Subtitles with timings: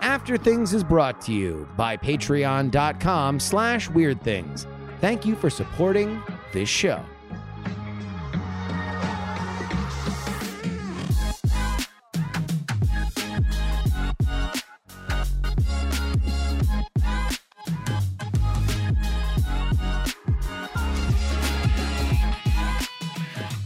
[0.00, 4.66] After Things is brought to you by patreon.com slash weird things.
[5.00, 6.22] Thank you for supporting
[6.52, 7.04] this show.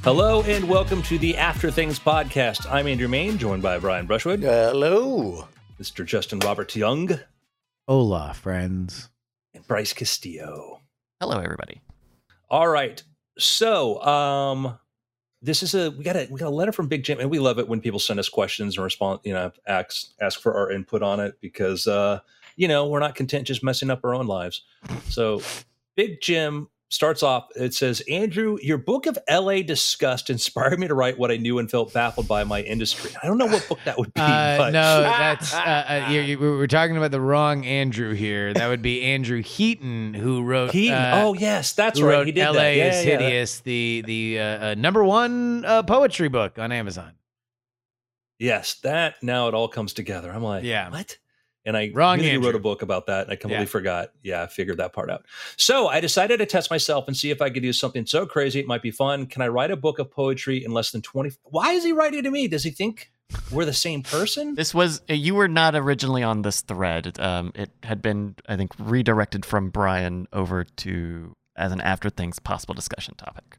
[0.07, 2.71] Hello and welcome to the After Things podcast.
[2.71, 5.49] I'm Andrew Mayne, joined by Brian Brushwood, Hello.
[5.81, 6.07] Mr.
[6.07, 7.19] Justin Robert Young,
[7.89, 9.11] Hola, friends.
[9.53, 10.81] and Bryce Castillo.
[11.21, 11.81] Hello, everybody.
[12.49, 13.03] All right.
[13.37, 14.79] So, um,
[15.43, 17.41] this is a we got a we got a letter from Big Jim, and we
[17.41, 20.71] love it when people send us questions and respond, you know, ask ask for our
[20.71, 22.21] input on it because uh,
[22.55, 24.63] you know, we're not content just messing up our own lives.
[25.09, 25.43] So
[25.97, 30.95] Big Jim starts off, it says, Andrew, your book of LA disgust inspired me to
[30.95, 33.11] write what I knew and felt baffled by my industry.
[33.23, 36.21] I don't know what book that would be, Uh, but no, that's uh, uh, you,
[36.21, 38.55] you, we're talking about the wrong Andrew here.
[38.55, 40.71] That would be Andrew Heaton, who wrote.
[40.71, 42.25] he uh, oh yes, that's right.
[42.27, 42.77] He did LA that.
[42.77, 43.19] Yeah, is yeah, yeah.
[43.19, 47.13] hideous, the the uh, uh, number one uh, poetry book on Amazon.
[48.39, 50.31] Yes, that now it all comes together.
[50.31, 50.91] I'm like, Yeah.
[50.91, 51.17] what?
[51.67, 52.47] And I Wrong knew you Andrew.
[52.47, 53.71] wrote a book about that, and I completely Yeah.
[53.71, 54.13] forgot.
[54.23, 55.27] Yeah, I figured that part out.
[55.57, 58.61] So I decided to test myself and see if I could do something so crazy
[58.61, 59.27] it might be fun.
[59.27, 61.33] Can I write a book of poetry in less than 20?
[61.43, 62.47] Why is he writing to me?
[62.47, 63.11] Does he think
[63.51, 64.55] we're the same person?
[64.55, 67.19] This was uh, you were not originally on this thread.
[67.19, 72.39] Um, it had been, I think, redirected from Brian over to as an after things
[72.39, 73.59] possible discussion topic.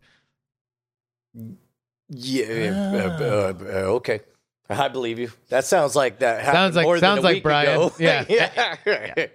[2.10, 2.72] Yeah.
[2.74, 2.96] Ah.
[2.96, 4.22] uh, uh, uh, okay.
[4.70, 5.32] I believe you.
[5.50, 6.42] That sounds like that.
[6.44, 7.70] happened Sounds like- more than sounds a like week Brian.
[7.76, 7.94] ago.
[8.00, 8.26] Yeah.
[8.28, 9.26] yeah.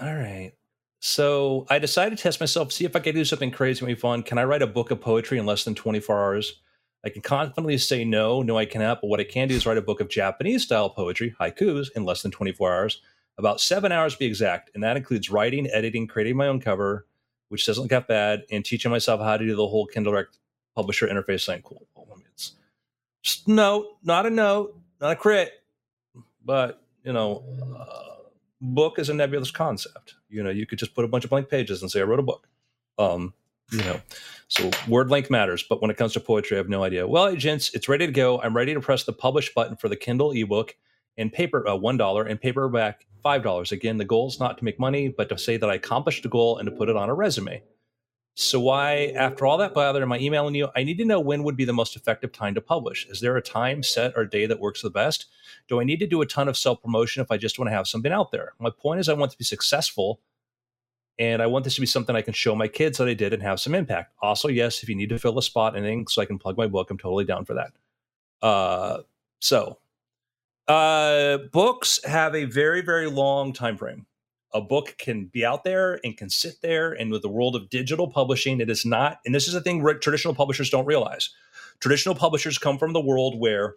[0.00, 0.52] All right.
[1.00, 4.22] So I decided to test myself, see if I could do something crazy and fun.
[4.22, 6.60] Can I write a book of poetry in less than 24 hours?
[7.04, 9.02] I can confidently say no, no, I cannot.
[9.02, 12.04] But what I can do is write a book of Japanese style poetry, haikus, in
[12.04, 13.02] less than 24 hours,
[13.36, 14.70] about seven hours to be exact.
[14.74, 17.06] And that includes writing, editing, creating my own cover,
[17.50, 20.38] which doesn't get bad, and teaching myself how to do the whole Kindle Direct
[20.74, 21.60] publisher interface thing.
[21.62, 21.86] Cool.
[21.94, 22.52] Well, I mean, it's
[23.24, 25.50] just note, not a note, not a crit,
[26.44, 27.42] but you know,
[27.76, 28.28] uh,
[28.60, 30.14] book is a nebulous concept.
[30.28, 32.20] You know, you could just put a bunch of blank pages and say I wrote
[32.20, 32.46] a book.
[32.98, 33.34] Um,
[33.72, 34.00] you know,
[34.48, 37.08] so word length matters, but when it comes to poetry, I have no idea.
[37.08, 38.40] Well, gents, it's ready to go.
[38.40, 40.76] I'm ready to press the publish button for the Kindle ebook
[41.16, 43.72] and paper uh, one dollar and paperback five dollars.
[43.72, 46.28] Again, the goal is not to make money, but to say that I accomplished a
[46.28, 47.62] goal and to put it on a resume.
[48.36, 50.68] So why, after all that bother, am I emailing you?
[50.74, 53.06] I need to know when would be the most effective time to publish.
[53.06, 55.26] Is there a time set or day that works the best?
[55.68, 57.74] Do I need to do a ton of self promotion if I just want to
[57.74, 58.54] have something out there?
[58.58, 60.20] My point is, I want to be successful,
[61.16, 63.32] and I want this to be something I can show my kids that I did
[63.32, 64.12] and have some impact.
[64.20, 66.56] Also, yes, if you need to fill a spot and anything so I can plug
[66.56, 67.72] my book, I'm totally down for that.
[68.42, 69.02] Uh,
[69.40, 69.78] so,
[70.66, 74.06] uh, books have a very, very long time frame
[74.54, 76.92] a book can be out there and can sit there.
[76.92, 79.84] And with the world of digital publishing, it is not, and this is a thing
[80.00, 81.30] traditional publishers don't realize.
[81.80, 83.74] Traditional publishers come from the world where,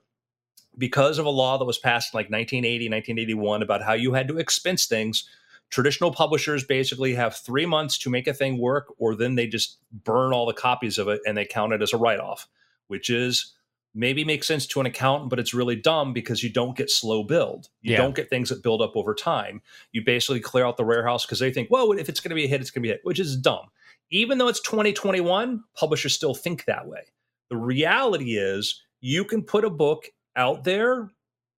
[0.77, 4.27] because of a law that was passed in like 1980, 1981 about how you had
[4.27, 5.27] to expense things,
[5.71, 9.79] traditional publishers basically have three months to make a thing work, or then they just
[9.91, 12.47] burn all the copies of it and they count it as a write off,
[12.85, 13.53] which is
[13.93, 17.23] maybe makes sense to an accountant, but it's really dumb because you don't get slow
[17.23, 17.69] build.
[17.81, 17.97] You Yeah.
[17.97, 19.61] don't get things that build up over time.
[19.91, 22.45] You basically clear out the warehouse because they think, well, if it's going to be
[22.45, 23.67] a hit, it's going to be a hit, which is dumb.
[24.11, 27.01] Even though it's 2021, publishers still think that way.
[27.49, 30.05] The reality is you can put a book
[30.35, 31.09] out there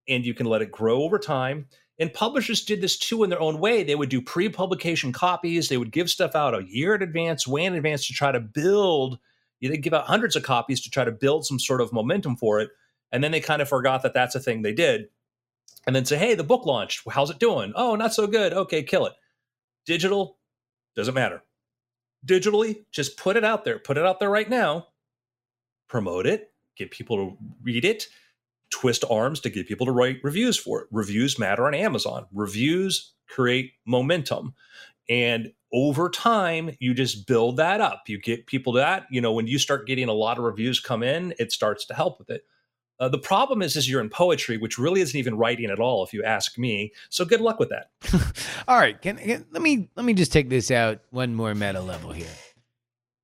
[0.07, 1.67] and you can let it grow over time.
[1.99, 3.83] And publishers did this too in their own way.
[3.83, 7.45] They would do pre publication copies, they would give stuff out a year in advance,
[7.45, 9.19] way in advance to try to build
[9.67, 12.59] they give out hundreds of copies to try to build some sort of momentum for
[12.61, 12.69] it.
[13.11, 15.09] And then they kind of forgot that that's a thing they did.
[15.85, 17.01] And then say, hey, the book launched.
[17.09, 17.73] How's it doing?
[17.75, 18.53] Oh, not so good.
[18.53, 19.13] Okay, kill it.
[19.85, 20.37] Digital,
[20.95, 21.43] doesn't matter.
[22.25, 23.79] Digitally, just put it out there.
[23.79, 24.87] Put it out there right now.
[25.87, 26.51] Promote it.
[26.75, 28.07] Get people to read it.
[28.69, 30.87] Twist arms to get people to write reviews for it.
[30.91, 32.27] Reviews matter on Amazon.
[32.31, 34.53] Reviews create momentum.
[35.09, 38.03] And over time, you just build that up.
[38.07, 39.05] You get people to that.
[39.11, 41.93] You know, when you start getting a lot of reviews come in, it starts to
[41.93, 42.43] help with it.
[42.99, 46.03] Uh, the problem is, is you're in poetry, which really isn't even writing at all,
[46.03, 46.91] if you ask me.
[47.09, 47.91] So good luck with that.
[48.67, 51.79] All right, can, can let me let me just take this out one more meta
[51.79, 52.27] level here.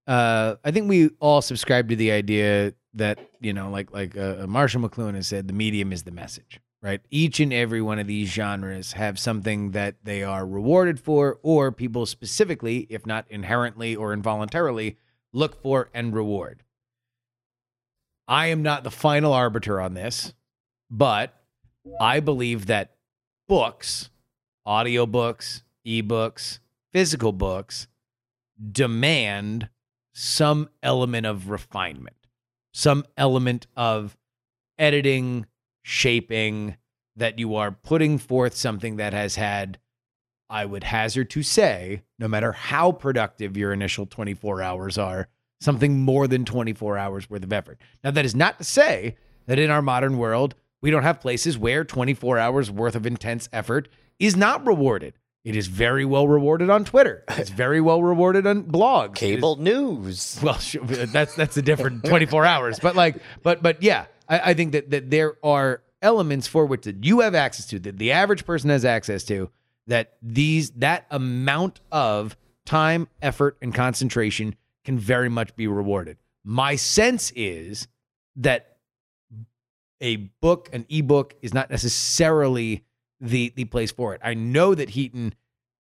[0.08, 4.46] Uh, I think we all subscribe to the idea that you know, like like uh,
[4.48, 7.02] Marshall McLuhan has said, the medium is the message, right?
[7.10, 11.72] Each and every one of these genres have something that they are rewarded for, or
[11.72, 14.96] people specifically, if not inherently or involuntarily,
[15.34, 16.62] look for and reward.
[18.28, 20.36] I am not the final arbiter on this,
[20.92, 21.34] but
[22.00, 22.92] I believe that
[23.48, 24.12] books,
[24.68, 26.60] audiobooks, ebooks,
[26.94, 27.88] physical books
[28.72, 29.70] demand
[30.14, 32.28] some element of refinement,
[32.76, 34.16] some element of
[34.78, 35.48] editing,
[35.86, 36.76] shaping,
[37.16, 39.78] that you are putting forth something that has had,
[40.50, 45.28] I would hazard to say, no matter how productive your initial 24 hours are,
[45.62, 47.80] something more than 24 hours worth of effort.
[48.04, 49.16] Now, that is not to say
[49.46, 53.48] that in our modern world, we don't have places where 24 hours worth of intense
[53.54, 53.88] effort
[54.20, 55.14] is not rewarded.
[55.44, 57.24] It is very well rewarded on Twitter.
[57.30, 59.22] It's very well rewarded on blogs.
[59.22, 60.40] It is- Cable news.
[60.42, 60.60] well,
[61.14, 62.80] that's that's a different 24 hours.
[62.80, 66.84] But like, but but yeah, I, I think that that there are elements for which
[66.84, 69.50] that you have access to, that the average person has access to,
[69.88, 76.18] that these that amount of time, effort, and concentration can very much be rewarded.
[76.44, 77.88] My sense is
[78.36, 78.78] that
[80.02, 82.84] a book, an ebook, is not necessarily
[83.20, 84.22] the the place for it.
[84.24, 85.34] I know that Heaton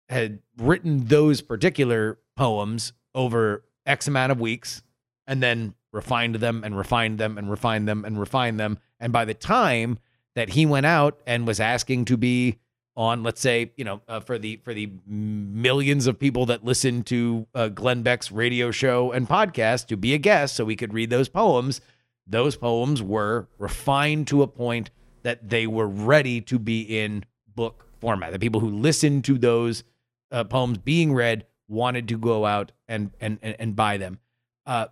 [0.08, 4.82] had written those particular poems over X amount of weeks
[5.26, 8.78] and then refined them and refined them and refined them and refined them.
[8.98, 9.98] And by the time
[10.34, 12.58] that he went out and was asking to be
[12.96, 17.02] on, let's say, you know, uh, for the for the millions of people that listen
[17.04, 20.92] to uh, Glenn Beck's radio show and podcast to be a guest, so we could
[20.92, 21.80] read those poems.
[22.26, 24.90] Those poems were refined to a point
[25.22, 27.24] that they were ready to be in
[27.54, 28.32] book format.
[28.32, 29.84] The people who listened to those
[30.30, 34.18] uh, poems being read wanted to go out and and and, and buy them.
[34.66, 34.86] Uh,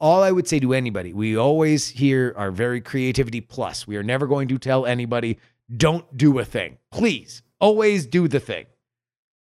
[0.00, 3.86] all I would say to anybody, we always hear our very creativity plus.
[3.86, 5.38] We are never going to tell anybody
[5.74, 6.78] don't do a thing.
[6.90, 8.66] Please, always do the thing.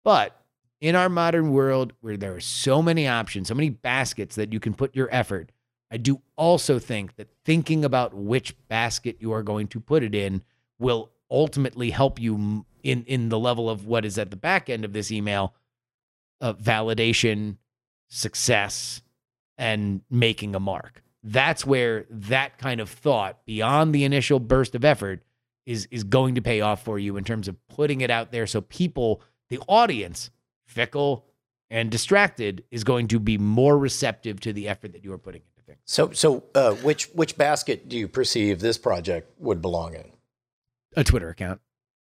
[0.03, 0.39] But
[0.81, 4.59] in our modern world where there are so many options, so many baskets that you
[4.59, 5.51] can put your effort,
[5.89, 10.13] I do also think that thinking about which basket you are going to put it
[10.13, 10.41] in
[10.79, 14.83] will ultimately help you in in the level of what is at the back end
[14.83, 15.53] of this email
[16.41, 17.57] uh, validation,
[18.09, 19.01] success,
[19.57, 21.03] and making a mark.
[21.23, 25.23] That's where that kind of thought beyond the initial burst of effort
[25.65, 28.45] is is going to pay off for you in terms of putting it out there
[28.45, 30.29] so people, the audience,
[30.65, 31.25] fickle
[31.69, 35.41] and distracted, is going to be more receptive to the effort that you are putting
[35.41, 35.79] into things.
[35.85, 40.11] So, so uh, which which basket do you perceive this project would belong in?
[40.95, 41.61] a Twitter account,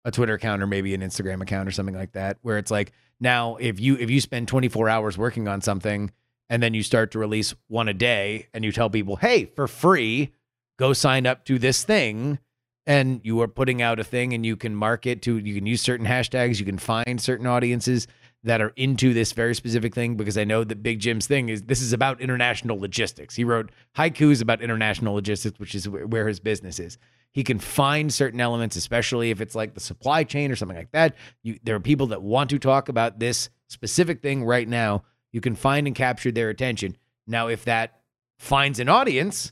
[0.05, 2.93] a Twitter account, or maybe an Instagram account or something like that, where it's like
[3.21, 6.11] now if you if you spend 24 hours working on something
[6.49, 9.67] and then you start to release one a day and you tell people, hey, for
[9.67, 10.33] free,
[10.79, 12.39] go sign up to this thing.
[12.87, 15.81] And you are putting out a thing and you can market to, you can use
[15.81, 18.07] certain hashtags, you can find certain audiences
[18.43, 21.63] that are into this very specific thing because I know that Big Jim's thing is
[21.63, 23.35] this is about international logistics.
[23.35, 26.99] He wrote haikus about international logistics, which is where his business is.
[27.33, 30.93] He can find certain elements, especially if it's like the supply chain or something like
[30.93, 31.17] that.
[31.43, 35.05] You, there are people that want to talk about this specific thing right now.
[35.35, 36.97] You can find and capture their attention.
[37.27, 37.99] Now, if that
[38.39, 39.51] finds an audience,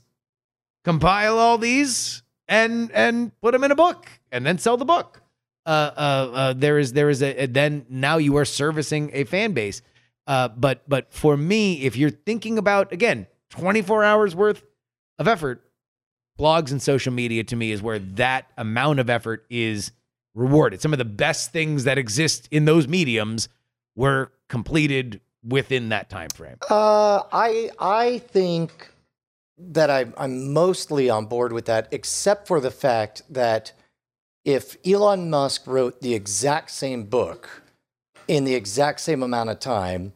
[0.85, 5.21] compile all these and and put them in a book and then sell the book.
[5.65, 9.51] Uh, uh, uh, there is there is a then now you are servicing a fan
[9.51, 9.81] base.
[10.25, 14.63] Uh, but but for me, if you're thinking about again 24 hours worth
[15.19, 15.69] of effort,
[16.39, 19.91] blogs and social media to me is where that amount of effort is
[20.33, 20.79] rewarded.
[20.79, 23.49] Some of the best things that exist in those mediums
[23.97, 26.57] were completed within that time frame.
[26.69, 28.89] Uh, I I think
[29.57, 33.71] that I, I'm mostly on board with that, except for the fact that
[34.45, 37.63] if Elon Musk wrote the exact same book
[38.27, 40.13] in the exact same amount of time,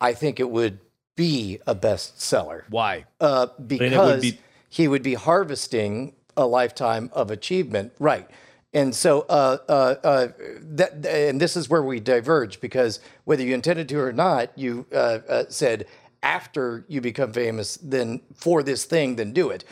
[0.00, 0.80] I think it would
[1.16, 2.62] be a bestseller.
[2.70, 3.04] Why?
[3.20, 8.28] Uh, it would because be- he would be harvesting a lifetime of achievement, right?
[8.72, 10.28] And so, uh, uh, uh,
[10.60, 14.86] that, and this is where we diverge because whether you intended to or not, you
[14.92, 15.86] uh, uh, said
[16.22, 19.64] after you become famous, then for this thing, then do it.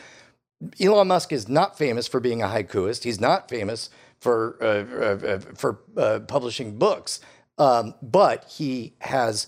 [0.81, 3.03] Elon Musk is not famous for being a haikuist.
[3.03, 3.89] He's not famous
[4.19, 5.73] for uh, for
[6.27, 7.21] publishing books,
[7.57, 9.47] um, but he has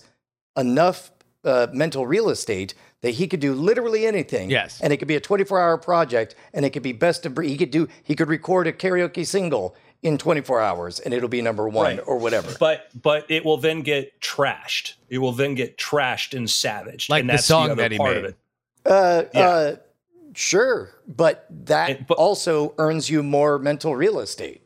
[0.56, 1.10] enough
[1.44, 4.48] mental real estate that he could do literally anything.
[4.50, 4.80] Yes.
[4.80, 7.48] and it could be a 24 hour project, and it could be best of breed.
[7.50, 11.42] He could do he could record a karaoke single in 24 hours, and it'll be
[11.42, 12.04] number one Right.
[12.06, 12.52] or whatever.
[12.58, 14.94] But but it will then get trashed.
[15.08, 17.10] It will then get trashed and savaged.
[17.10, 18.24] Like and the that's song other that he part made.
[18.24, 18.36] Of it.
[18.84, 19.40] Uh, Yeah.
[19.48, 19.76] uh,
[20.34, 24.61] sure, but that And- but- also earns you more mental real estate.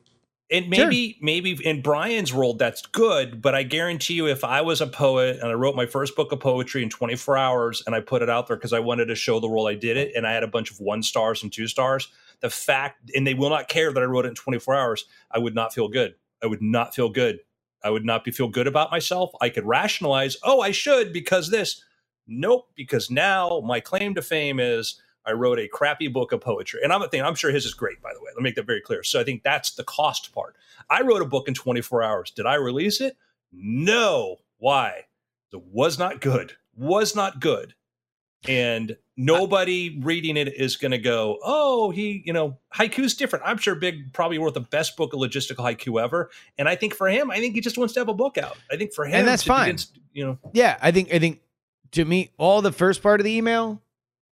[0.49, 3.43] And maybe, maybe in Brian's world, that's good.
[3.43, 6.31] But I guarantee you, if I was a poet and I wrote my first book
[6.31, 9.17] of poetry in 24 hours and I put it out there because I wanted to
[9.17, 11.53] show the world I did it, and I had a bunch of one stars and
[11.53, 12.09] two stars,
[12.41, 15.39] the fact, and they will not care that I wrote it in 24 hours, I
[15.39, 16.15] would not feel good.
[16.43, 17.41] I would not feel good.
[17.83, 19.31] I would not be feel good about myself.
[19.41, 21.83] I could rationalize, oh, I should because this.
[22.29, 26.81] Nope, because now my claim to fame is I wrote a crappy book of poetry.
[26.83, 28.31] And I'm thinking, I'm sure his is great, by the way.
[28.35, 29.03] Let me make that very clear.
[29.03, 30.57] So I think that's the cost part.
[30.89, 32.31] I wrote a book in 24 hours.
[32.31, 33.17] Did I release it?
[33.53, 34.37] No.
[34.59, 35.07] Why?
[35.53, 36.53] It was not good.
[36.77, 37.75] Was not good.
[38.49, 43.45] And nobody reading it is going to go, oh, he, you know, haiku's different.
[43.47, 46.31] I'm sure Big probably wrote the best book of logistical haiku ever.
[46.59, 48.57] And I think for him, I think he just wants to have a book out.
[48.71, 49.79] I think for him, and that's fine.
[50.13, 51.41] You know, yeah, I think, I think
[51.93, 53.83] to me, all the first part of the email,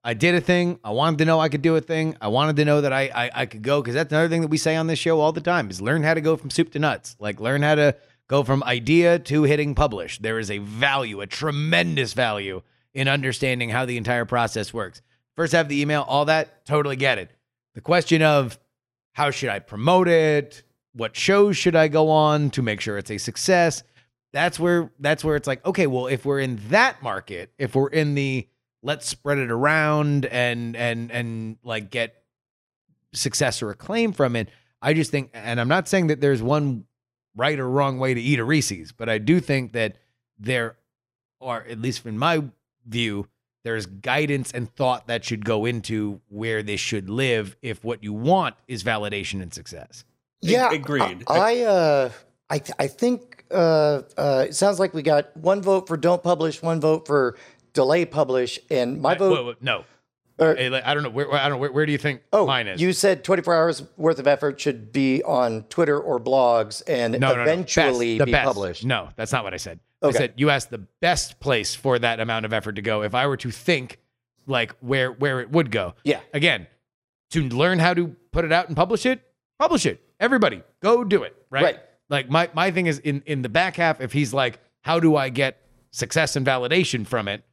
[0.06, 0.78] I did a thing.
[0.84, 2.14] I wanted to know I could do a thing.
[2.20, 4.48] I wanted to know that I I, I could go because that's another thing that
[4.48, 6.72] we say on this show all the time is learn how to go from soup
[6.72, 7.16] to nuts.
[7.18, 7.96] Like learn how to
[8.28, 10.18] go from idea to hitting publish.
[10.18, 15.02] There is a value, a tremendous value in understanding how the entire process works.
[15.36, 17.30] First have the email, all that, totally get it.
[17.74, 18.58] The question of
[19.12, 20.62] how should I promote it?
[20.92, 23.82] What shows should I go on to make sure it's a success?
[24.32, 27.88] That's where that's where it's like, okay, well, if we're in that market, if we're
[27.88, 28.46] in the
[28.84, 32.22] let's spread it around and and and like get
[33.12, 34.48] success or acclaim from it,
[34.80, 36.84] I just think and I'm not saying that there's one
[37.34, 39.96] right or wrong way to eat a Reese's, but I do think that
[40.38, 40.76] there
[41.40, 42.44] are, at least in my
[42.86, 43.26] view,
[43.64, 48.12] there's guidance and thought that should go into where this should live if what you
[48.12, 50.04] want is validation and success.
[50.42, 51.24] Yeah, agreed.
[51.26, 52.10] I, I uh,
[52.50, 56.22] I, th- I think uh, uh, it sounds like we got one vote for don't
[56.22, 57.36] publish, one vote for
[57.74, 59.32] delay publish, and my vote.
[59.32, 59.84] Wait, wait, no,
[60.38, 61.10] or, I don't know.
[61.10, 61.56] Where, I don't know.
[61.58, 62.80] Where, where, do you think oh, mine is?
[62.80, 67.30] You said 24 hours worth of effort should be on Twitter or blogs and no,
[67.30, 68.26] eventually no, no.
[68.26, 68.46] be best.
[68.46, 68.84] published.
[68.84, 69.78] No, that's not what I said.
[70.02, 70.16] Okay.
[70.16, 73.02] I said you asked the best place for that amount of effort to go.
[73.02, 74.00] If I were to think
[74.46, 75.94] like where where it would go.
[76.02, 76.20] Yeah.
[76.32, 76.66] Again,
[77.30, 79.22] to learn how to put it out and publish it,
[79.58, 80.02] publish it.
[80.18, 81.36] Everybody, go do it.
[81.48, 81.62] Right.
[81.62, 81.80] Right.
[82.08, 84.00] Like my my thing is in in the back half.
[84.00, 85.62] If he's like, how do I get
[85.92, 87.44] success and validation from it?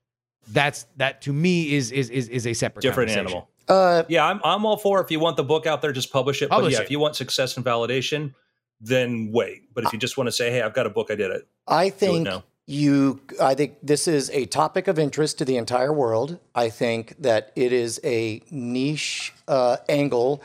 [0.48, 3.50] That's that to me is is is, is a separate different animal.
[3.68, 6.42] Uh, Yeah, I'm I'm all for if you want the book out there, just publish
[6.42, 6.50] it.
[6.50, 6.86] Publish but yeah, it.
[6.86, 8.34] if you want success and validation,
[8.82, 9.74] then wait.
[9.74, 11.48] But if you just want to say, hey, I've got a book, I did it.
[11.68, 12.30] I Do it think
[12.66, 13.22] you.
[13.42, 16.40] I think this is a topic of interest to the entire world.
[16.56, 20.42] I think that it is a niche uh, angle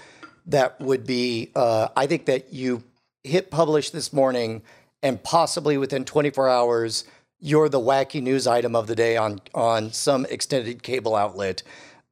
[0.47, 1.51] that would be.
[1.57, 2.85] Uh, I think that you
[3.25, 4.63] hit publish this morning,
[5.03, 7.05] and possibly within 24 hours,
[7.41, 11.63] you're the wacky news item of the day on on some extended cable outlet.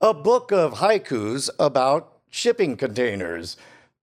[0.00, 3.56] A book of haikus about shipping containers.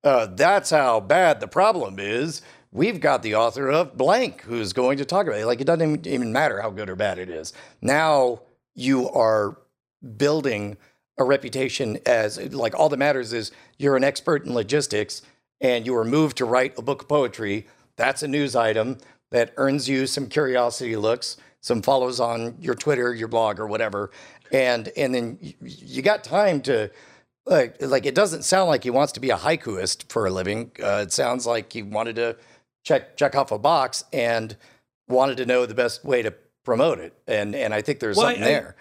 [0.03, 2.41] Uh, that's how bad the problem is.
[2.71, 5.45] We've got the author of blank who's going to talk about it.
[5.45, 7.53] Like it doesn't even- even matter how good or bad it is.
[7.81, 8.41] Now
[8.73, 9.57] you are
[10.17, 10.77] building
[11.17, 15.21] a reputation as like all that matters is you're an expert in logistics
[15.59, 17.67] and you were moved to write a book of poetry.
[17.97, 18.97] That's a news item
[19.31, 24.11] that earns you some curiosity looks, some follows on your Twitter, your blog, or whatever,
[24.51, 26.89] and and then you, you got time to
[27.45, 30.71] like like it doesn't sound like he wants to be a haikuist for a living.
[30.81, 32.35] Uh, it sounds like he wanted to
[32.83, 34.55] check check off a box and
[35.07, 36.33] wanted to know the best way to
[36.63, 38.75] promote it, and and I think there's Well, something I- I- there.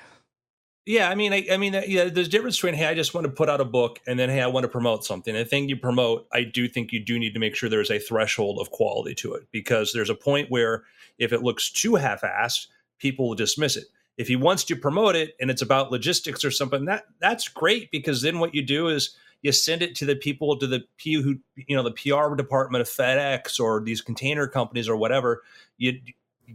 [0.91, 3.15] Yeah, I mean, I, I mean, uh, yeah, there's a difference between hey, I just
[3.15, 5.33] want to put out a book, and then hey, I want to promote something.
[5.33, 8.01] The thing you promote, I do think you do need to make sure there's a
[8.01, 10.83] threshold of quality to it because there's a point where
[11.17, 12.67] if it looks too half-assed,
[12.99, 13.85] people will dismiss it.
[14.17, 17.93] If he wants to promote it and it's about logistics or something, that that's great
[17.93, 21.23] because then what you do is you send it to the people to the P
[21.23, 25.43] who you know the PR department of FedEx or these container companies or whatever.
[25.79, 26.01] You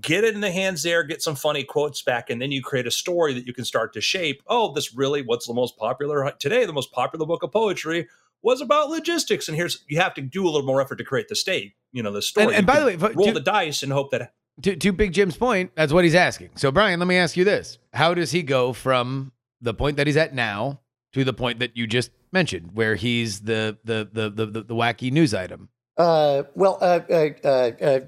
[0.02, 2.88] get it in the hands there, get some funny quotes back, and then you create
[2.88, 4.42] a story that you can start to shape.
[4.48, 6.66] Oh, this really what's the most popular today?
[6.66, 8.08] The most popular book of poetry
[8.42, 11.28] was about logistics, and here's you have to do a little more effort to create
[11.28, 12.48] the state, you know, the story.
[12.48, 14.92] And, and by the way, if- roll to, the dice and hope that to, to
[14.94, 16.52] Big Jim's point, that's what he's asking.
[16.56, 20.08] So, Brian, let me ask you this: How does he go from the point that
[20.08, 20.82] he's at now
[21.14, 24.76] to the point that you just mentioned, where he's the the the the, the, the
[24.76, 25.70] wacky news item?
[25.98, 28.00] Uh, well, uh, uh, uh, uh,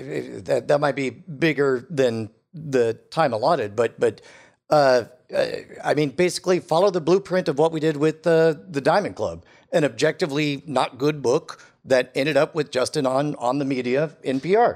[0.00, 4.20] that that might be bigger than the time allotted, but but
[4.70, 5.46] uh, uh,
[5.84, 9.44] I mean, basically, follow the blueprint of what we did with uh, the Diamond Club,
[9.72, 14.40] an objectively not good book that ended up with Justin on on the media in
[14.40, 14.74] PR.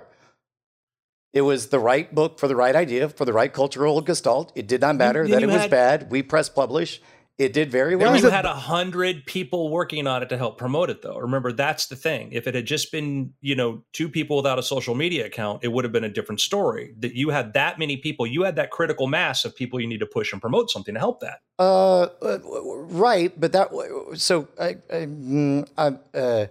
[1.33, 4.53] It was the right book for the right idea for the right cultural gestalt.
[4.55, 6.11] It did not matter that it was bad.
[6.11, 7.03] We press publish,
[7.39, 8.17] It did very well.
[8.17, 11.19] you had a hundred people working on it to help promote it, though.
[11.19, 12.31] Remember, that's the thing.
[12.33, 15.69] If it had just been, you know, two people without a social media account, it
[15.69, 16.95] would have been a different story.
[16.99, 20.01] That you had that many people, you had that critical mass of people you need
[20.01, 21.41] to push and promote something to help that.
[21.59, 23.69] Uh, uh, right, but that
[24.15, 26.47] so I, I mm, I'm uh,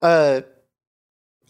[0.00, 0.40] uh,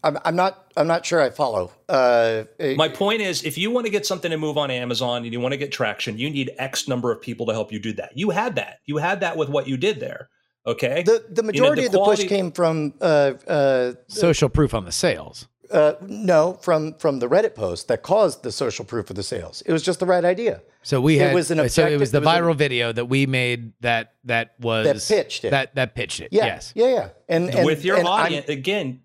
[0.07, 1.71] I'm I'm not I'm not sure I follow.
[1.89, 2.43] Uh,
[2.77, 5.39] My point is, if you want to get something to move on Amazon and you
[5.39, 8.11] want to get traction, you need X number of people to help you do that.
[8.15, 8.79] You had that.
[8.85, 10.29] You had that with what you did there.
[10.65, 11.03] Okay.
[11.03, 14.91] the the majority the of the push came from uh, uh, Social proof on the
[14.91, 15.47] sales.
[15.71, 19.61] uh, no from from the Reddit post that caused the social proof of the sales.
[19.65, 20.61] It was just the right idea.
[20.83, 22.93] So we had, It was an so it was the it was a- viral video
[22.93, 25.51] that we made that that was that pitched it.
[25.51, 26.29] That that pitched it.
[26.31, 26.71] Yeah, Yes.
[26.75, 27.09] yeah, yeah.
[27.27, 29.01] And, and with your and I'm- audience, again,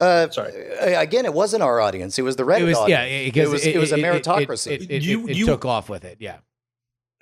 [0.00, 0.52] Uh, Sorry.
[0.94, 2.18] Again, it wasn't our audience.
[2.18, 3.24] It was the Reddit It was yeah, audience.
[3.34, 4.72] because it was it, was a it- it- meritocracy.
[4.72, 6.16] It, it, You- it, it you- took off with it.
[6.20, 6.38] Yeah.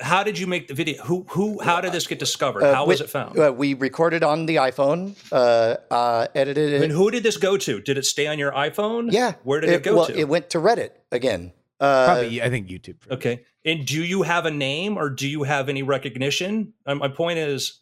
[0.00, 1.02] how did you make the video?
[1.02, 1.60] Who who?
[1.60, 2.62] How did this get discovered?
[2.62, 3.36] Uh, how was it found?
[3.36, 6.82] Uh, we recorded on the iPhone, uh, uh, edited it.
[6.84, 7.80] and who did this go to?
[7.80, 9.10] Did it stay on your iPhone?
[9.10, 10.16] yeah, Where did it, go well, to?
[10.16, 11.52] It went to Reddit again.
[11.80, 13.00] Uh, Probably I think YouTube.
[13.00, 13.40] for- Okay.
[13.64, 16.74] And do you have a name or do you have any recognition?
[16.86, 17.80] Uh, my point is,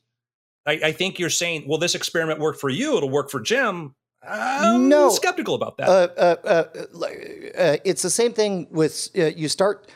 [0.66, 3.94] I, I think you're saying, well, this experiment worked for you, it'll work for Jim.
[4.28, 5.10] I'm No.
[5.10, 5.88] skeptical about that.
[5.88, 6.64] uh, uh, uh,
[7.58, 9.90] uh, it's the same thing with uh, you start.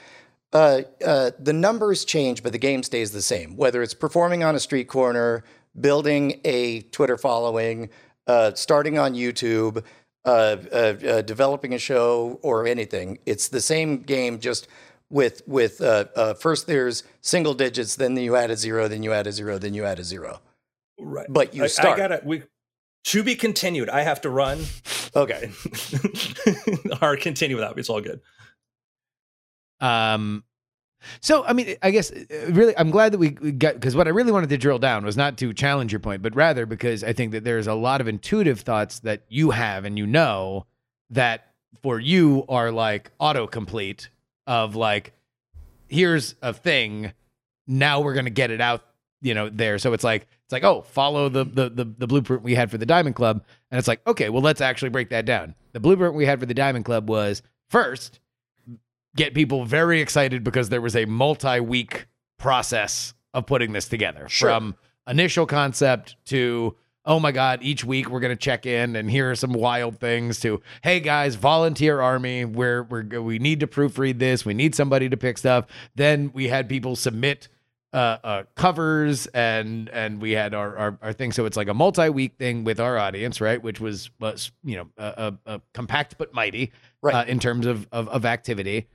[0.53, 3.57] Uh, uh, the numbers change, but the game stays the same.
[3.57, 5.45] Whether it's performing on a street corner,
[5.81, 7.89] building a Twitter following,
[8.27, 9.85] uh, starting on YouTube,
[10.25, 14.41] uh, uh, uh, developing a show, or anything, it's the same game.
[14.41, 14.67] Just
[15.09, 19.13] with with uh, uh, first there's single digits, then you add a zero, then you
[19.13, 20.41] add a zero, then you add a zero.
[20.99, 21.27] right.
[21.29, 21.95] But you I, start.
[21.95, 22.43] I gotta, we,
[23.05, 23.89] to be continued.
[23.89, 24.65] I have to run.
[25.17, 25.51] okay.
[27.03, 27.81] or continue without me.
[27.81, 28.21] It's all good.
[29.81, 30.45] Um,
[31.21, 34.11] so I mean, I guess uh, really, I'm glad that we got because what I
[34.11, 37.13] really wanted to drill down was not to challenge your point, but rather because I
[37.13, 40.67] think that there's a lot of intuitive thoughts that you have and you know
[41.11, 44.09] that for you are like autocomplete
[44.47, 45.13] of like,
[45.89, 47.13] here's a thing,
[47.67, 48.85] now we're gonna get it out,
[49.23, 49.79] you know, there.
[49.79, 52.77] So it's like it's like oh, follow the the the, the blueprint we had for
[52.77, 55.55] the Diamond Club, and it's like okay, well let's actually break that down.
[55.71, 58.19] The blueprint we had for the Diamond Club was first
[59.15, 64.51] get people very excited because there was a multi-week process of putting this together Sure.
[64.51, 64.75] from
[65.07, 69.31] initial concept to oh my god each week we're going to check in and here
[69.31, 74.19] are some wild things to hey guys volunteer army we're, we're we need to proofread
[74.19, 77.49] this we need somebody to pick stuff then we had people submit
[77.93, 81.75] uh, uh, covers and and we had our, our our thing so it's like a
[81.75, 86.17] multi-week thing with our audience right which was was you know a, a, a compact
[86.19, 86.73] but mighty
[87.03, 87.15] Right.
[87.15, 88.87] uh, in terms of, of of activity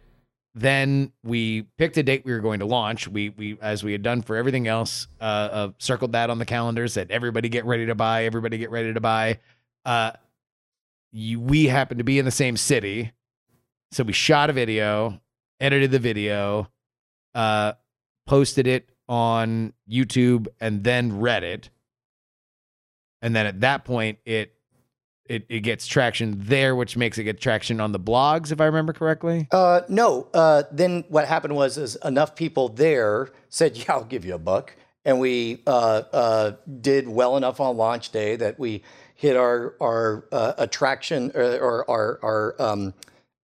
[0.55, 3.09] then we picked a date we were going to launch.
[3.09, 6.45] We we as we had done for everything else, uh, uh circled that on the
[6.45, 9.39] calendar, said everybody get ready to buy, everybody get ready to buy.
[9.83, 10.11] Uh
[11.11, 13.11] you, we happened to be in the same city.
[13.91, 15.21] So we shot a video,
[15.59, 16.69] edited the video,
[17.33, 17.73] uh
[18.25, 21.69] posted it on YouTube and then Reddit.
[23.21, 24.55] And then at that point it
[25.27, 28.65] it, it gets traction there, which makes it get traction on the blogs, if I
[28.65, 29.47] remember correctly.
[29.51, 30.27] Uh, no.
[30.33, 34.39] Uh, then what happened was is enough people there said, "Yeah, I'll give you a
[34.39, 38.83] buck," and we uh, uh, did well enough on launch day that we
[39.15, 42.93] hit our our uh, attraction or, or our our um,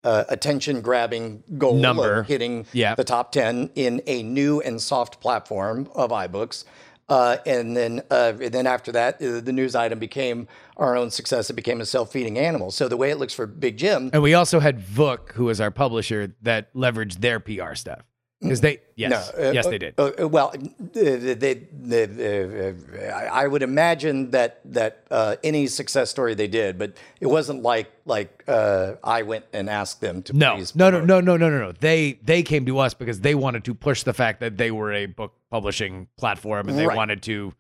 [0.04, 2.20] uh, attention grabbing goal Number.
[2.22, 2.96] of hitting Yeah.
[2.96, 6.64] the top ten in a new and soft platform of iBooks.
[7.10, 11.12] Uh, and then, uh, and then after that, uh, the news item became our own
[11.12, 11.50] success.
[11.50, 12.72] It became a self-feeding animal.
[12.72, 15.60] So the way it looks for Big Jim, And we also had Vook, who was
[15.60, 18.04] our publisher, that leveraged their PR stuff.
[18.42, 19.94] Because they, yes, No, uh, yes, uh, they did.
[20.00, 20.52] Uh, uh, well,
[20.94, 22.70] they, they, they,
[23.10, 27.28] uh, I I would imagine that that uh, any success story they did, but it
[27.28, 30.76] wasn't like like uh, I went and asked them to No, please.
[30.76, 31.72] no, no, no, no, no, no, no.
[31.72, 34.92] They they came to us because they wanted to push the fact that they were
[34.92, 36.98] a book publishing platform and they Right.
[36.98, 37.54] wanted to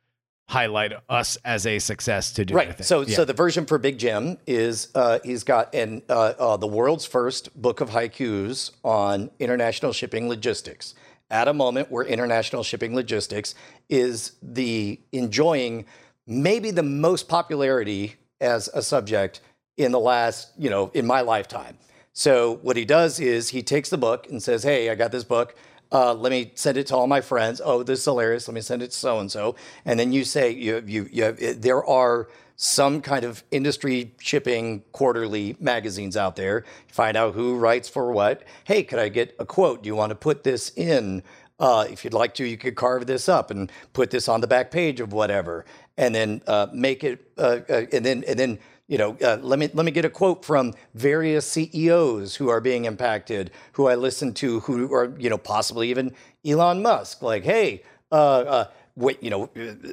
[0.52, 2.84] highlight us as a success to do Right.
[2.84, 3.16] So, Yeah.
[3.16, 7.06] so the version for Big Jim is uh, he's got an uh, uh, the world's
[7.06, 10.94] first book of haikus on international shipping logistics.
[11.30, 13.56] At a moment where international shipping logistics
[13.88, 15.86] is the enjoying
[16.28, 19.40] maybe the most popularity as a subject
[19.78, 21.78] in the last, you know, in my lifetime.
[22.12, 25.24] So what he does is he takes the book and says, "Hey, I got this
[25.24, 25.56] book.
[25.92, 27.62] Uh, let me send it to all my friends.
[27.64, 28.48] Oh, this is hilarious.
[28.48, 31.24] Let me send it to so and so." And then you say, "You, you, you
[31.24, 32.28] have." there are."
[32.64, 36.64] Some kind of industry shipping quarterly magazines out there.
[36.90, 38.44] Find out who writes for what.
[38.66, 39.82] Hey, could I get a quote?
[39.82, 41.24] Do you want to put this in?
[41.60, 44.48] Uh, if you'd like to, you could carve this up and put this on the
[44.48, 45.66] back page of whatever,
[45.98, 48.60] and then uh, make it, uh, uh, and then and then
[48.92, 52.60] you know, uh, let me let me get a quote from various CEOs who are
[52.60, 56.14] being impacted, who I listen to, who are you know possibly even
[56.46, 57.22] Elon Musk.
[57.22, 58.66] Like, hey, uh, uh,
[58.98, 59.50] wait, you know,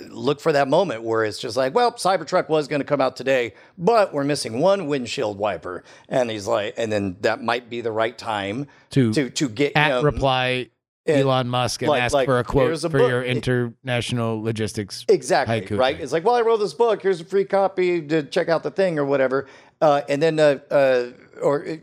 [0.09, 3.15] look for that moment where it's just like, well, Cybertruck was going to come out
[3.15, 7.81] today, but we're missing one windshield wiper, and he's like, and then that might be
[7.81, 10.71] the right time To to to get at you know, reply
[11.09, 13.09] Elon Musk and like- ask like, for a quote a for book.
[13.11, 15.05] your international logistics.
[15.09, 15.97] Exactly, haiku right?
[15.97, 16.03] thing.
[16.05, 17.03] It's like, well, I wrote this book.
[17.03, 19.47] Here's a free copy to check out the thing or whatever.
[19.81, 21.07] Uh, and then, uh, uh,
[21.40, 21.77] or, uh,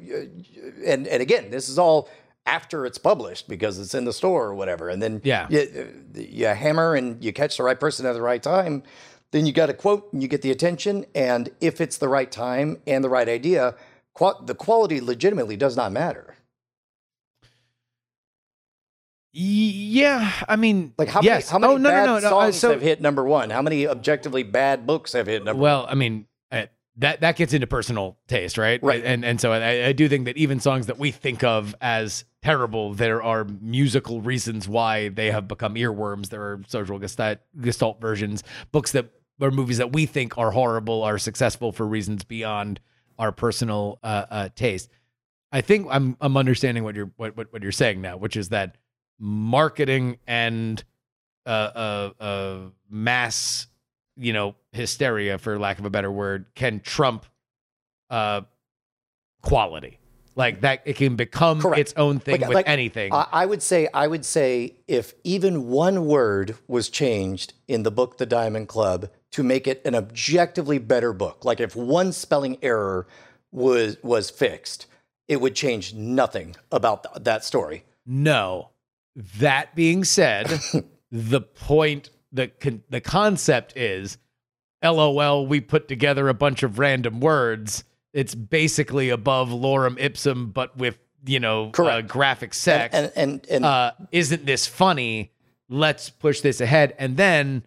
[0.85, 2.09] and and again, this is all
[2.45, 4.89] after it's published because it's in the store or whatever.
[4.89, 5.47] And then, Yeah.
[5.49, 8.83] you, you hammer and you catch the right person at the right time.
[9.31, 11.05] Then you got a quote and you get the attention.
[11.15, 13.75] And if it's the right time and the right idea,
[14.13, 16.35] qua- the quality legitimately does not matter.
[19.37, 21.51] Yeah, I mean, Like how yes.
[21.51, 22.27] many how many oh, no, bad no, no, no.
[22.27, 23.49] uh, songs so, have hit number one?
[23.49, 25.61] How many objectively bad books have hit number?
[25.61, 26.67] well, I mean, uh,
[26.97, 28.81] that that gets into personal taste, right?
[28.81, 29.03] Right.
[29.03, 32.23] And and so I, I do think that even songs that we think of as
[32.41, 36.29] terrible, there are musical reasons why they have become earworms.
[36.29, 39.09] There are social gestalt, gestalt versions, books that
[39.41, 42.79] or movies that we think are horrible are successful for reasons beyond
[43.19, 44.89] our personal uh, uh, taste.
[45.51, 48.49] I think I'm I'm understanding what you're what, what what you're saying now, which is
[48.49, 48.77] that
[49.19, 50.83] marketing and
[51.45, 52.57] uh, uh, uh,
[52.89, 53.67] mass,
[54.15, 57.25] you know, hysteria, for lack of a better word, can trump
[58.09, 58.41] uh,
[59.41, 59.99] quality.
[60.37, 61.79] Like that, it can become Correct.
[61.79, 63.13] its own thing Like- with like, anything.
[63.13, 67.91] I, I would say I would say if even one word was changed in the
[67.91, 72.57] book The Diamond Club to make it an objectively better book, like if one spelling
[72.61, 73.07] error
[73.53, 74.87] was was fixed,
[75.29, 77.85] it would change nothing about th- that story.
[78.05, 78.71] No.
[79.15, 80.59] That being said,
[81.11, 84.17] the point, the con- the concept is,
[84.83, 85.47] LOL.
[85.47, 87.83] We put together a bunch of random words.
[88.13, 92.93] It's basically above lorem ipsum, but with you know uh, graphic sex.
[92.93, 95.31] And and and, uh, isn't this funny?
[95.69, 96.93] Let's push this ahead.
[96.99, 97.63] And then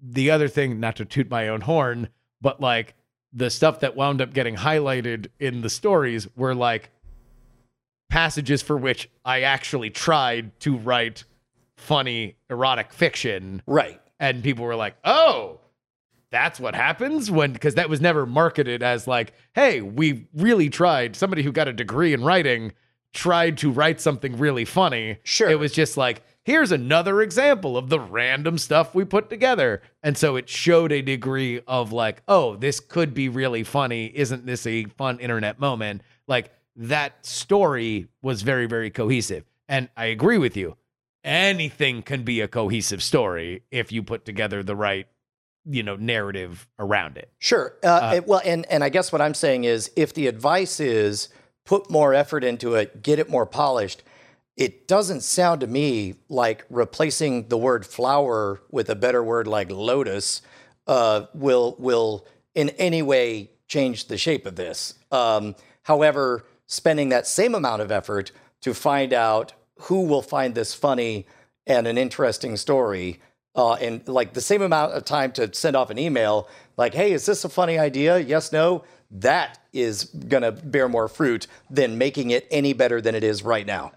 [0.00, 2.08] the other thing, not to toot my own horn,
[2.40, 2.94] but like
[3.32, 6.90] the stuff that wound up getting highlighted in the stories were like
[8.08, 11.24] passages for which I actually tried to write
[11.76, 13.62] funny erotic fiction.
[13.66, 14.00] right.
[14.18, 15.60] And people were like, oh,
[16.30, 21.14] that's what happens when, because that was never marketed as like, hey, we really tried.
[21.16, 22.72] Somebody who got a degree in writing
[23.12, 25.18] tried to write something really funny.
[25.22, 25.50] Sure.
[25.50, 29.82] It was just like, here's another example of the random stuff we put together.
[30.02, 34.12] And so it showed a degree of like, oh, this could be really funny.
[34.14, 36.02] Isn't this a fun internet moment?
[36.26, 39.44] Like that story was very, very cohesive.
[39.68, 40.76] And I agree with you.
[41.24, 45.08] Anything can be a cohesive story if you put together the right,
[45.64, 47.30] you know, narrative around it.
[47.38, 47.74] Sure.
[47.82, 51.28] Uh, it- well, and and I guess what I'm saying is, if the advice is
[51.64, 54.04] put more effort into it, get it more polished,
[54.56, 59.70] it doesn't sound to me like replacing the word flower with a better word like
[59.70, 60.42] lotus
[60.86, 64.94] uh, will will in any way change the shape of this.
[65.10, 69.52] Um, however, spending that same amount of effort to find out
[69.82, 71.26] who will find this funny
[71.66, 73.20] and an interesting story
[73.54, 77.12] uh, and like the same amount of time to send off an email like hey
[77.12, 78.18] is this a funny idea?
[78.18, 78.84] Yes no.
[79.10, 83.44] That is going to bear more fruit than making it any better than it is
[83.44, 83.92] right now.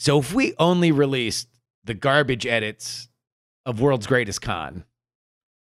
[0.00, 1.46] So if we only released
[1.84, 3.08] the garbage edits
[3.64, 4.84] of World's Greatest Con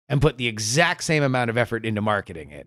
[0.09, 2.67] and put the exact same amount of effort into marketing it,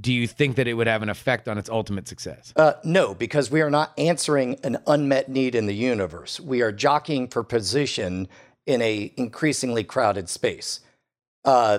[0.00, 2.52] do you think that it would have an effect on its ultimate success?
[2.56, 6.72] uh, no because we are not answering an unmet need in the universe we are
[6.72, 8.28] jockeying for position
[8.66, 10.80] in a increasingly crowded space
[11.44, 11.78] uh,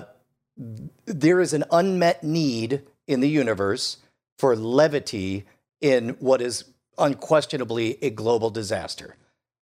[1.04, 3.98] there is an unmet need in the universe
[4.38, 5.44] for levity
[5.80, 6.64] in what is
[6.98, 9.16] unquestionably a global disaster.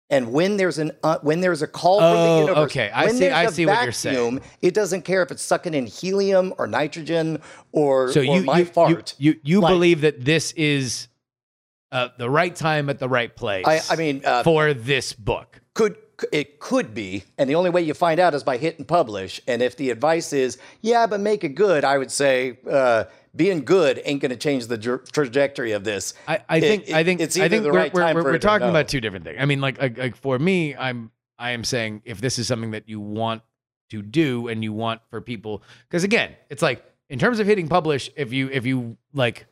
[0.09, 2.89] And when there's an uh, when there's a call from the Oh, universe, okay.
[2.93, 4.15] I when see- I see what you're saying.
[4.15, 7.41] vacuum, It doesn't care if it's sucking in helium or nitrogen
[7.73, 9.15] or, So or you my you, fart.
[9.17, 11.09] you you, you Like- believe that this is
[11.91, 13.65] uh, the right time at the right place.
[13.65, 15.59] I, I mean, uh, for this book.
[15.73, 15.97] could
[16.33, 19.39] it could be, and the only way you find out is by hitting publish.
[19.47, 23.03] And if the advice is, yeah, but make it good, I would say uh,
[23.37, 24.77] being good ain't going to change the
[25.11, 26.13] trajectory of this.
[26.27, 28.23] I, I think it- I think it's I think the we're, right we're, time we're,
[28.23, 29.37] we're talking about two different things.
[29.39, 32.71] I mean, like, like like for me, I'm I am saying if this is something
[32.71, 33.43] that you want
[33.91, 37.67] to do and you want for people, because again, it's like in terms of hitting
[37.69, 39.45] publish, if you if you like,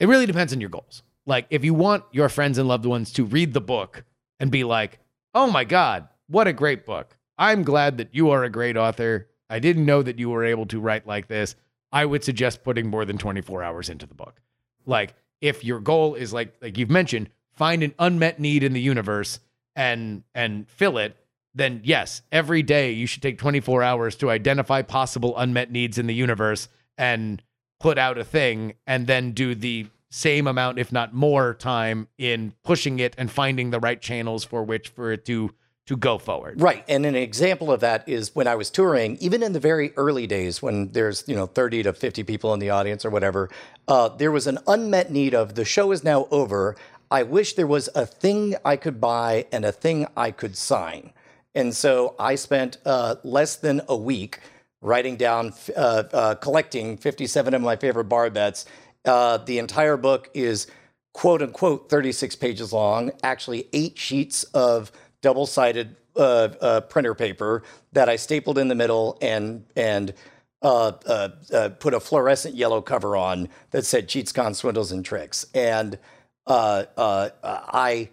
[0.00, 1.02] it really depends on your goals.
[1.26, 4.04] like if you want your friends and loved ones to read the book
[4.40, 4.98] and be like,
[5.34, 7.16] "Oh my god, what a great book.
[7.38, 9.28] I'm glad that you are a great author.
[9.50, 11.56] I didn't know that you were able to write like this."
[11.92, 14.40] I would suggest putting more than 24 hours into the book.
[14.84, 18.80] Like if your goal is like like you've mentioned, find an unmet need in the
[18.80, 19.40] universe
[19.74, 21.16] and and fill it,
[21.54, 26.06] then yes, every day you should take 24 hours to identify possible unmet needs in
[26.06, 26.68] the universe
[26.98, 27.42] and
[27.80, 32.52] put out a thing and then do the same amount if not more time in
[32.64, 35.50] pushing it and finding the right channels for which for it to
[35.86, 36.60] to go forward.
[36.60, 36.84] Right.
[36.88, 40.26] And an example of that is when I was touring, even in the very early
[40.26, 43.48] days when there's, you know, 30 to 50 people in the audience or whatever,
[43.86, 46.76] uh, there was an unmet need of the show is now over.
[47.10, 51.12] I wish there was a thing I could buy and a thing I could sign.
[51.54, 54.40] And so I spent uh, less than a week
[54.82, 58.66] writing down, uh, uh collecting 57 of my favorite bar bets.
[59.04, 60.66] Uh, the entire book is
[61.12, 64.90] quote unquote 36 pages long, actually, eight sheets of
[65.26, 70.14] double sided uh, uh, printer paper that I stapled in the middle and and
[70.62, 75.04] uh, uh, uh put a fluorescent yellow cover on that said cheats, cons, swindles, and
[75.04, 75.44] tricks.
[75.52, 75.98] And
[76.46, 78.08] uh, I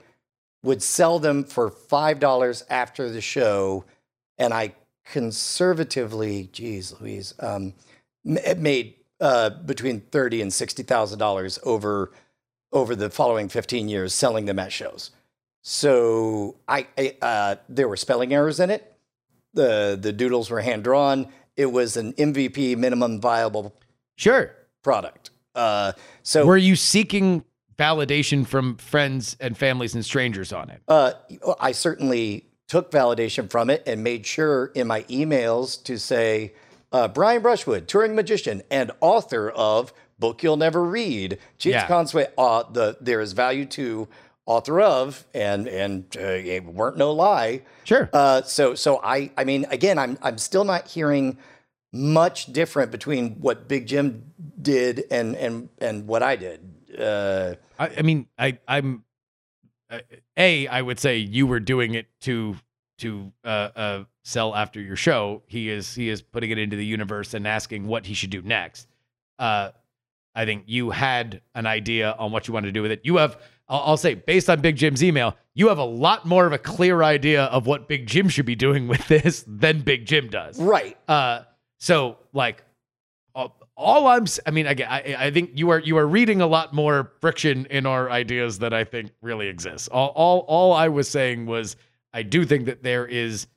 [0.64, 3.86] would sell them for five dollars after the show,
[4.40, 4.74] and I
[5.06, 7.76] conservatively, geez, Louise, um,
[8.24, 8.96] made
[9.68, 12.12] between thirty and sixty thousand dollars over
[12.72, 15.12] over the following fifteen years selling them at shows.
[15.64, 18.96] So I, I uh, there were spelling errors in it.
[19.54, 21.30] The the doodles were hand drawn.
[21.56, 23.74] It was an MVP minimum viable
[24.16, 25.32] sure product.
[25.56, 27.46] Uh, so were you seeking
[27.78, 30.82] validation from friends and families and strangers on it?
[30.88, 31.14] Uh,
[31.60, 36.54] I certainly took validation from it and made sure in my emails to say
[36.92, 41.38] uh, Brian Brushwood, touring magician and author of book you'll never read.
[41.58, 41.88] Cheats yeah.
[41.88, 42.28] Consway.
[42.38, 44.08] Uh, the there is value to
[44.46, 47.62] author of, and and uh, it weren't no lie.
[47.84, 48.10] Sure.
[48.14, 51.38] Uh, so so I I mean again I'm I'm still not hearing
[51.92, 56.62] much different between what Big Jim did and and and what I did.
[56.98, 59.04] Uh, I, I mean I I'm
[60.38, 62.56] a I would say you were doing it to
[63.00, 65.44] to uh, uh, sell after your show.
[65.48, 68.42] He is he is putting it into the universe and asking what he should do
[68.42, 68.88] next.
[69.40, 69.72] Uh,
[70.36, 73.02] I think you had an idea on what you wanted to do with it.
[73.04, 76.46] You have I'll, I'll, say, based on Big Jim's email, you have a lot more
[76.46, 80.06] of a clear idea of what Big Jim should be doing with this than Big
[80.06, 80.60] Jim does.
[80.60, 80.98] Right.
[81.08, 81.44] Uh,
[81.80, 82.64] so like,
[83.76, 86.74] all I'm, I mean, again, I, I think you are you are reading a lot
[86.74, 89.88] more friction in our ideas that I think really exists.
[89.88, 91.76] All, all, all I was saying was,
[92.14, 93.48] I do think that there is,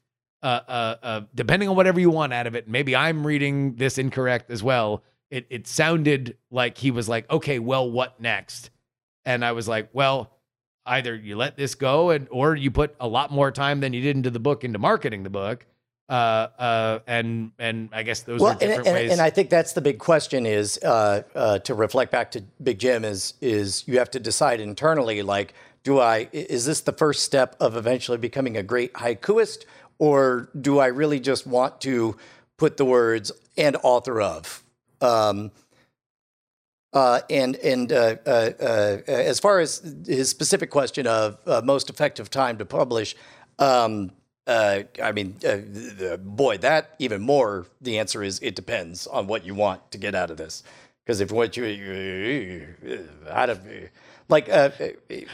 [0.42, 2.66] uh, uh, uh, depending on whatever you want out of it.
[2.66, 5.02] Maybe I'm reading this incorrect as well.
[5.30, 8.70] It it sounded like he was like, okay, well, what next?
[9.26, 10.30] And I was like, well,
[10.86, 14.00] either you let this go and or you put a lot more time than you
[14.00, 15.66] did into the book into marketing the book.
[16.08, 19.10] Uh, uh, and and I guess those well, are different and, ways.
[19.10, 22.78] And I think that's the big question is uh, uh, to reflect back to Big
[22.78, 27.24] Jim is is you have to decide internally like do I is this the first
[27.24, 29.64] step of eventually becoming a great haikuist
[29.98, 32.16] or do I really just want to
[32.56, 34.62] put the words and author of
[35.00, 35.50] um,
[36.92, 41.90] uh, and and uh, uh, uh, as far as his specific question of uh, most
[41.90, 43.14] effective time to publish,
[43.58, 44.10] um,
[44.46, 45.36] uh, I mean,
[46.20, 47.66] boy, that even more.
[47.80, 50.62] The answer is it depends on what you want to get out of this.
[51.04, 52.66] Because if what you
[53.30, 53.60] out of
[54.28, 54.70] like uh,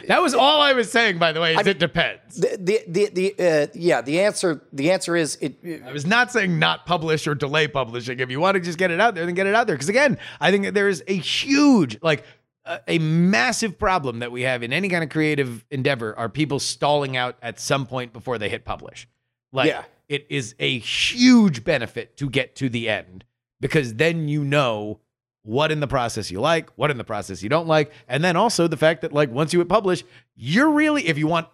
[0.08, 1.18] that was all I was saying.
[1.18, 2.36] By the way, is I mean, it depends.
[2.36, 4.02] The the the, the uh, yeah.
[4.02, 7.68] The answer the answer is it, it, I was not saying not publish or delay
[7.68, 8.20] publishing.
[8.20, 9.76] If you want to just get it out there, then get it out there.
[9.76, 12.24] Because again, I think there is a huge like
[12.66, 16.58] a, a massive problem that we have in any kind of creative endeavor are people
[16.58, 19.08] stalling out at some point before they hit publish.
[19.52, 19.84] Like yeah.
[20.08, 23.24] it is a huge benefit to get to the end
[23.60, 25.00] because then you know
[25.42, 28.36] what in the process you like, what in the process you don't like, and then
[28.36, 30.04] also the fact that like once you hit publish,
[30.36, 31.48] you're really if you want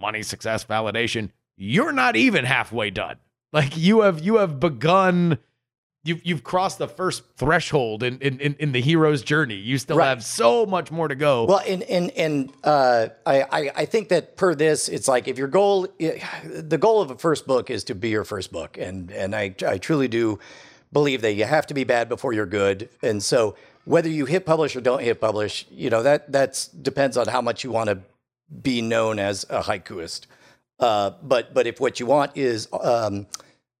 [0.00, 3.16] money, success, validation, you're not even halfway done.
[3.52, 5.38] Like you have you have begun
[6.04, 9.56] you've you've crossed the first threshold in in, in, the hero's journey.
[9.56, 10.08] You still right.
[10.08, 11.44] have so much more to go.
[11.44, 15.48] Well, and and and uh, I I think that per this, it's like if your
[15.48, 19.34] goal, the goal of a first book is to be your first book, and and
[19.34, 20.38] I I truly do
[20.92, 22.88] believe that you have to be bad before you're good.
[23.02, 27.16] And so whether you hit publish or don't hit publish, you know, that that's depends
[27.16, 28.00] on how much you want to
[28.62, 30.26] be known as a haikuist.
[30.78, 33.26] Uh, but but if what you want is um,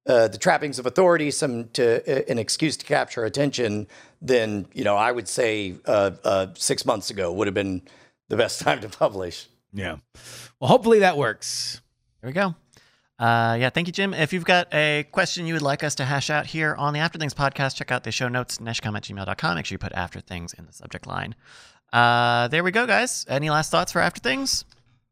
[0.06, 3.86] uh, the trappings of authority, some to uh, an excuse to capture attention,
[4.20, 7.82] then you know I would say uh, uh, six months ago would have been
[8.28, 9.48] the best time to publish.
[9.72, 9.96] Yeah.
[10.58, 11.80] Well, hopefully that works.
[12.20, 12.54] There we go.
[13.20, 14.14] Uh, yeah, thank you, Jim.
[14.14, 17.00] If you've got a question you would like us to hash out here on the
[17.00, 19.54] After Things podcast, check out the show notes, neshcom at gmail.com.
[19.56, 21.34] Make sure you put After Things in the subject line.
[21.92, 23.26] Uh, there we go, guys.
[23.28, 24.64] Any last thoughts for After Things?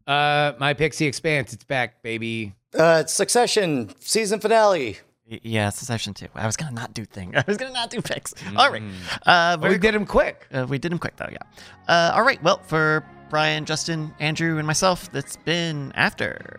[0.07, 2.55] Uh, my Pixie Expanse, it's back, baby.
[2.73, 4.97] Uh, Succession season finale.
[5.31, 6.38] Y- Yeah, Succession session two.
[6.40, 7.37] I was gonna not do thing.
[7.37, 8.33] I was gonna not do picks.
[8.57, 8.83] All right.
[9.27, 10.47] Uh, But very we did them quick.
[10.51, 11.38] Uh, we did them quick though, yeah.
[11.87, 12.42] Uh, all right.
[12.42, 16.59] Well, for Brian, Justin, Andrew, and myself, that's been after.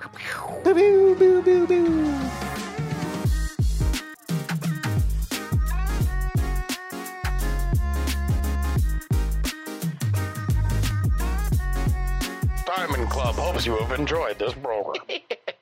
[0.64, 2.30] Boo, boo, boo, boo, boo.
[12.66, 15.04] Diamond Club hopes you have enjoyed this program.